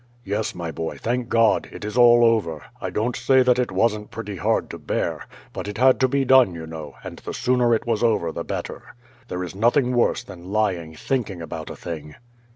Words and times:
Yes, 0.23 0.55
my 0.55 0.71
boy, 0.71 0.97
thank 0.97 1.29
God, 1.29 1.69
it 1.71 1.85
is 1.85 1.95
all 1.95 2.25
over! 2.25 2.63
I 2.81 2.89
don't 2.89 3.15
say 3.15 3.43
that 3.43 3.59
it 3.59 3.71
wasn't 3.71 4.09
pretty 4.09 4.37
hard 4.37 4.67
to 4.71 4.79
bear; 4.79 5.27
but 5.53 5.67
it 5.67 5.77
had 5.77 5.99
to 5.99 6.07
be 6.07 6.25
done, 6.25 6.55
you 6.55 6.65
know, 6.65 6.95
and 7.03 7.17
the 7.19 7.35
sooner 7.35 7.71
it 7.75 7.85
was 7.85 8.01
over 8.01 8.31
the 8.31 8.43
better. 8.43 8.95
There 9.27 9.43
is 9.43 9.53
nothing 9.53 9.93
worse 9.95 10.23
than 10.23 10.45
lying 10.51 10.95
thinking 10.95 11.39
about 11.39 11.69
a 11.69 11.75
thing." 11.75 12.15